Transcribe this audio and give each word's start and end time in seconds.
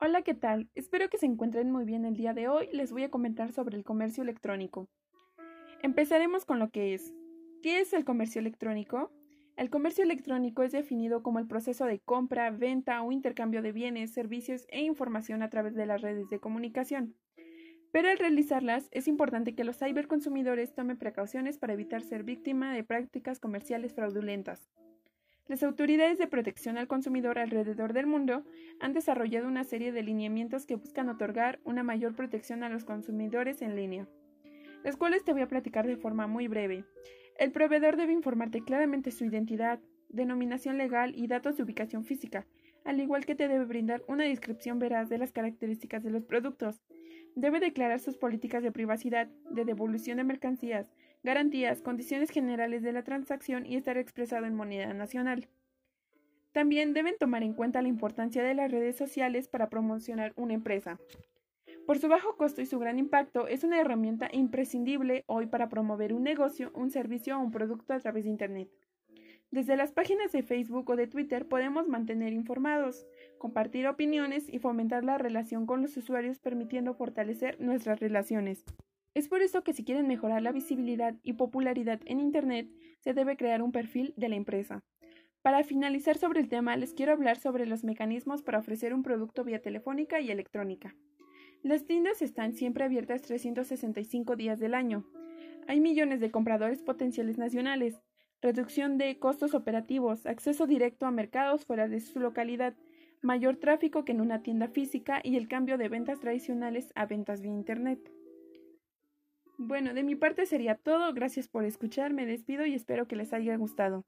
Hola, 0.00 0.22
¿qué 0.22 0.32
tal? 0.32 0.68
Espero 0.76 1.10
que 1.10 1.18
se 1.18 1.26
encuentren 1.26 1.72
muy 1.72 1.84
bien 1.84 2.04
el 2.04 2.14
día 2.14 2.32
de 2.32 2.46
hoy. 2.46 2.68
Les 2.72 2.92
voy 2.92 3.02
a 3.02 3.10
comentar 3.10 3.50
sobre 3.50 3.76
el 3.76 3.82
comercio 3.82 4.22
electrónico. 4.22 4.88
Empezaremos 5.82 6.44
con 6.44 6.60
lo 6.60 6.70
que 6.70 6.94
es. 6.94 7.12
¿Qué 7.64 7.80
es 7.80 7.92
el 7.92 8.04
comercio 8.04 8.40
electrónico? 8.40 9.10
El 9.56 9.70
comercio 9.70 10.04
electrónico 10.04 10.62
es 10.62 10.70
definido 10.70 11.24
como 11.24 11.40
el 11.40 11.48
proceso 11.48 11.84
de 11.84 11.98
compra, 11.98 12.52
venta 12.52 13.02
o 13.02 13.10
intercambio 13.10 13.60
de 13.60 13.72
bienes, 13.72 14.12
servicios 14.12 14.66
e 14.68 14.82
información 14.82 15.42
a 15.42 15.50
través 15.50 15.74
de 15.74 15.86
las 15.86 16.00
redes 16.00 16.30
de 16.30 16.38
comunicación. 16.38 17.16
Pero 17.90 18.08
al 18.08 18.18
realizarlas 18.18 18.86
es 18.92 19.08
importante 19.08 19.56
que 19.56 19.64
los 19.64 19.78
ciberconsumidores 19.78 20.76
tomen 20.76 20.96
precauciones 20.96 21.58
para 21.58 21.72
evitar 21.72 22.02
ser 22.02 22.22
víctima 22.22 22.72
de 22.72 22.84
prácticas 22.84 23.40
comerciales 23.40 23.94
fraudulentas. 23.94 24.70
Las 25.48 25.62
autoridades 25.62 26.18
de 26.18 26.26
protección 26.26 26.76
al 26.76 26.88
consumidor 26.88 27.38
alrededor 27.38 27.94
del 27.94 28.06
mundo 28.06 28.44
han 28.80 28.92
desarrollado 28.92 29.48
una 29.48 29.64
serie 29.64 29.92
de 29.92 30.02
lineamientos 30.02 30.66
que 30.66 30.76
buscan 30.76 31.08
otorgar 31.08 31.58
una 31.64 31.82
mayor 31.82 32.14
protección 32.14 32.62
a 32.62 32.68
los 32.68 32.84
consumidores 32.84 33.62
en 33.62 33.74
línea, 33.74 34.06
las 34.84 34.98
cuales 34.98 35.24
te 35.24 35.32
voy 35.32 35.40
a 35.40 35.48
platicar 35.48 35.86
de 35.86 35.96
forma 35.96 36.26
muy 36.26 36.48
breve. 36.48 36.84
El 37.38 37.50
proveedor 37.50 37.96
debe 37.96 38.12
informarte 38.12 38.60
claramente 38.60 39.10
su 39.10 39.24
identidad, 39.24 39.80
denominación 40.10 40.76
legal 40.76 41.14
y 41.16 41.28
datos 41.28 41.56
de 41.56 41.62
ubicación 41.62 42.04
física, 42.04 42.46
al 42.84 43.00
igual 43.00 43.24
que 43.24 43.34
te 43.34 43.48
debe 43.48 43.64
brindar 43.64 44.02
una 44.06 44.24
descripción 44.24 44.78
veraz 44.78 45.08
de 45.08 45.16
las 45.16 45.32
características 45.32 46.02
de 46.04 46.10
los 46.10 46.24
productos. 46.24 46.82
Debe 47.36 47.58
declarar 47.58 48.00
sus 48.00 48.18
políticas 48.18 48.62
de 48.62 48.72
privacidad, 48.72 49.28
de 49.50 49.64
devolución 49.64 50.18
de 50.18 50.24
mercancías, 50.24 50.92
garantías, 51.28 51.82
condiciones 51.82 52.30
generales 52.30 52.82
de 52.82 52.90
la 52.90 53.04
transacción 53.04 53.66
y 53.66 53.76
estar 53.76 53.98
expresado 53.98 54.46
en 54.46 54.54
moneda 54.54 54.94
nacional. 54.94 55.46
También 56.52 56.94
deben 56.94 57.18
tomar 57.18 57.42
en 57.42 57.52
cuenta 57.52 57.82
la 57.82 57.88
importancia 57.88 58.42
de 58.42 58.54
las 58.54 58.70
redes 58.70 58.96
sociales 58.96 59.46
para 59.46 59.68
promocionar 59.68 60.32
una 60.36 60.54
empresa. 60.54 60.98
Por 61.86 61.98
su 61.98 62.08
bajo 62.08 62.38
costo 62.38 62.62
y 62.62 62.66
su 62.66 62.78
gran 62.78 62.98
impacto, 62.98 63.46
es 63.46 63.62
una 63.62 63.78
herramienta 63.78 64.30
imprescindible 64.32 65.24
hoy 65.26 65.44
para 65.44 65.68
promover 65.68 66.14
un 66.14 66.22
negocio, 66.22 66.70
un 66.74 66.90
servicio 66.90 67.36
o 67.36 67.40
un 67.40 67.50
producto 67.50 67.92
a 67.92 68.00
través 68.00 68.24
de 68.24 68.30
Internet. 68.30 68.70
Desde 69.50 69.76
las 69.76 69.92
páginas 69.92 70.32
de 70.32 70.42
Facebook 70.42 70.88
o 70.88 70.96
de 70.96 71.08
Twitter 71.08 71.46
podemos 71.46 71.88
mantener 71.88 72.32
informados, 72.32 73.06
compartir 73.36 73.86
opiniones 73.86 74.48
y 74.48 74.60
fomentar 74.60 75.04
la 75.04 75.18
relación 75.18 75.66
con 75.66 75.82
los 75.82 75.94
usuarios 75.98 76.38
permitiendo 76.38 76.94
fortalecer 76.94 77.60
nuestras 77.60 78.00
relaciones. 78.00 78.64
Es 79.18 79.26
por 79.26 79.42
eso 79.42 79.64
que 79.64 79.72
si 79.72 79.82
quieren 79.82 80.06
mejorar 80.06 80.42
la 80.42 80.52
visibilidad 80.52 81.16
y 81.24 81.32
popularidad 81.32 81.98
en 82.04 82.20
Internet, 82.20 82.68
se 83.00 83.14
debe 83.14 83.36
crear 83.36 83.62
un 83.62 83.72
perfil 83.72 84.14
de 84.16 84.28
la 84.28 84.36
empresa. 84.36 84.84
Para 85.42 85.64
finalizar 85.64 86.16
sobre 86.16 86.38
el 86.38 86.48
tema, 86.48 86.76
les 86.76 86.94
quiero 86.94 87.14
hablar 87.14 87.36
sobre 87.36 87.66
los 87.66 87.82
mecanismos 87.82 88.42
para 88.42 88.60
ofrecer 88.60 88.94
un 88.94 89.02
producto 89.02 89.42
vía 89.42 89.60
telefónica 89.60 90.20
y 90.20 90.30
electrónica. 90.30 90.94
Las 91.64 91.84
tiendas 91.84 92.22
están 92.22 92.52
siempre 92.52 92.84
abiertas 92.84 93.22
365 93.22 94.36
días 94.36 94.60
del 94.60 94.72
año. 94.72 95.04
Hay 95.66 95.80
millones 95.80 96.20
de 96.20 96.30
compradores 96.30 96.84
potenciales 96.84 97.38
nacionales, 97.38 98.00
reducción 98.40 98.98
de 98.98 99.18
costos 99.18 99.52
operativos, 99.52 100.26
acceso 100.26 100.68
directo 100.68 101.06
a 101.06 101.10
mercados 101.10 101.64
fuera 101.64 101.88
de 101.88 101.98
su 101.98 102.20
localidad, 102.20 102.76
mayor 103.20 103.56
tráfico 103.56 104.04
que 104.04 104.12
en 104.12 104.20
una 104.20 104.44
tienda 104.44 104.68
física 104.68 105.20
y 105.24 105.34
el 105.34 105.48
cambio 105.48 105.76
de 105.76 105.88
ventas 105.88 106.20
tradicionales 106.20 106.92
a 106.94 107.06
ventas 107.06 107.40
vía 107.40 107.50
Internet. 107.50 108.12
Bueno, 109.58 109.92
de 109.92 110.04
mi 110.04 110.14
parte 110.14 110.46
sería 110.46 110.76
todo. 110.76 111.12
Gracias 111.12 111.48
por 111.48 111.64
escuchar. 111.64 112.12
Me 112.12 112.26
despido 112.26 112.64
y 112.64 112.74
espero 112.74 113.06
que 113.06 113.16
les 113.16 113.32
haya 113.32 113.56
gustado. 113.56 114.04